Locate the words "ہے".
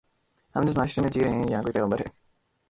1.99-2.09